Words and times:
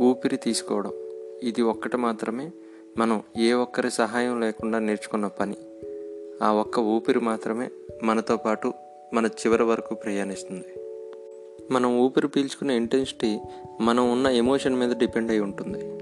ఊపిరి 0.00 0.36
తీసుకోవడం. 0.36 0.92
ఇది 1.42 1.62
ఒక్కటి 1.62 1.96
మాత్రమే. 1.96 2.50
మనం 2.98 3.22
ఏ 3.38 3.52
ఒక్కరి 3.52 3.90
సహాయం 3.90 4.40
లేకుండా 4.40 4.78
నేర్చుకున్న 4.78 5.26
పని. 5.26 5.56
ఆ 6.42 6.52
ఒక్క 6.52 6.78
ఊపిరి 6.78 7.20
మాత్రమే 7.20 7.68
మనతో 8.02 8.36
పాటు 8.36 8.72
మన 9.14 9.26
చివరి 9.26 9.62
వరకు 9.62 9.94
ప్రయాణిస్తుంది. 9.94 10.64
మనం 11.70 11.98
ఊపిరి 11.98 12.28
పీల్చుకునే 12.28 12.76
ఇంటెన్సిటీ 12.76 13.38
మనం 13.80 14.12
ఉన్న 14.12 14.26
ఎమోషన్ 14.26 14.76
మీద 14.76 14.96
డిపెండ్ 14.96 15.30
అయి 15.30 15.40
ఉంటుంది. 15.40 15.98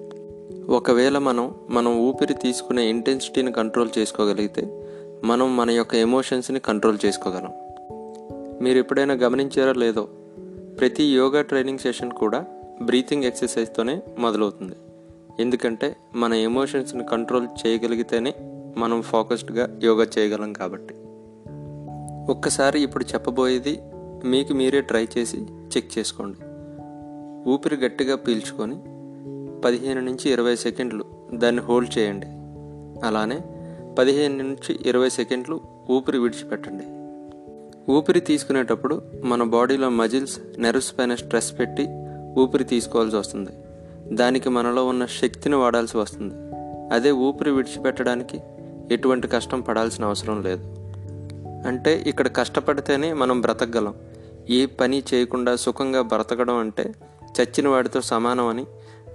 ఒకవేళ 0.72 1.18
మనం 1.18 1.54
మనం 1.70 1.98
ఊపిరి 1.98 2.34
తీసుకునే 2.34 2.86
ఇంటెన్సిటీని 2.86 3.52
కంట్రోల్ 3.52 3.90
చేసుకోగలిగితే 3.98 4.86
మనం 5.24 5.56
మన 5.56 5.70
యొక్క 5.70 5.94
ఎమోషన్స్ని 5.94 6.60
కంట్రోల్ 6.60 6.98
చేసుకోగలం. 7.06 7.52
మీరు 8.62 8.78
ఎప్పుడైనా 8.78 9.14
గమనించారో 9.14 9.72
లేదో 9.72 10.08
ప్రతి 10.80 11.04
యోగా 11.04 11.42
ట్రైనింగ్ 11.42 11.78
సెషన్ 11.78 12.10
కూడా 12.10 12.44
బ్రీతింగ్ 12.82 13.24
ఎక్సర్సైజ్తోనే 13.24 14.02
మొదలవుతుంది. 14.18 14.74
ఎందుకంటే 15.40 15.96
మన 16.14 16.34
ఎమోషన్స్ని 16.34 17.04
కంట్రోల్ 17.04 17.48
చేయగలిగితేనే 17.66 18.34
మనం 18.76 19.02
ఫోకస్డ్గా 19.02 19.80
యోగా 19.84 20.06
చేయగలం 20.18 20.52
కాబట్టి. 20.52 20.94
ఒక్కసారి 22.32 22.80
ఇప్పుడు 22.80 23.04
చెప్పబోయేది 23.04 23.80
మీకు 24.24 24.52
మీరే 24.52 24.80
ట్రై 24.80 25.08
చేసి 25.18 25.36
చెక్ 25.76 25.98
చేసుకోండి. 25.98 26.38
ఊపిరి 27.50 27.76
గట్టిగా 27.76 28.16
పీల్చుకొని 28.16 28.74
పదిహేను 29.60 30.00
నుంచి 30.00 30.30
ఇరవై 30.30 30.56
సెకండ్లు 30.56 31.04
దాన్ని 31.34 31.62
హోల్డ్ 31.62 31.98
చేయండి. 31.98 32.26
అలానే 33.06 33.40
పదిహేను 33.98 34.36
నుంచి 34.44 34.78
ఇరవై 34.86 35.08
సెకండ్లు 35.08 35.60
ఊపిరి 35.90 36.18
విడిచిపెట్టండి. 36.18 36.84
ఊపిరి 37.92 38.20
తీసుకునేటప్పుడు 38.20 39.02
మన 39.24 39.42
బాడీలో 39.42 39.88
మజిల్స్ 39.88 40.40
నెర్వ్స్ 40.58 40.98
పైన 40.98 41.14
స్ట్రెస్ 41.14 41.58
పెట్టి 41.58 41.86
ఊపిరి 42.38 42.64
తీసుకోవాల్సి 42.64 43.16
వస్తుంది. 43.16 43.50
దానికి 44.12 44.48
మనలో 44.48 44.86
ఉన్న 44.86 45.06
శక్తిని 45.06 45.54
వాడాల్సి 45.54 45.96
వస్తుంది. 45.96 46.34
అదే 46.94 47.10
ఊపిరి 47.10 47.50
విడిచిపెట్టడానికి 47.50 48.40
ఎటువంటి 48.90 49.28
కష్టం 49.28 49.60
పడాల్సిన 49.60 50.04
అవసరం 50.04 50.42
లేదు. 50.42 50.74
అంటే 51.66 52.04
ఇక్కడ 52.06 52.34
కష్టపడితేనే 52.36 53.12
మనం 53.12 53.40
బ్రతకగలం. 53.40 53.94
ఏ 54.50 54.66
పని 54.66 55.02
చేయకుండా 55.14 55.56
సుఖంగా 55.56 56.02
బ్రతకడం 56.02 56.56
అంటే 56.56 56.94
చచ్చిన 57.40 57.68
వాడితో 57.68 58.00
సమానం 58.00 58.46
అని 58.46 58.66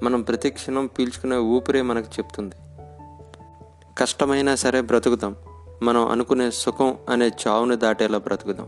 మనం 0.04 0.22
ప్రతిక్షణం 0.22 0.86
పీల్చుకునే 0.86 1.38
ఊపిరే 1.38 1.82
మనకు 1.82 2.08
చెప్తుంది. 2.20 2.56
కష్టమైనా 3.98 4.56
సరే 4.56 4.82
బ్రతుకుదాం. 4.82 5.36
మనం 5.84 6.08
అనుకునే 6.08 6.52
సుఖం 6.52 6.98
అనే 7.10 7.32
చావుని 7.48 7.76
దాటేలా 7.76 8.18
బ్రతుకుదాం. 8.18 8.68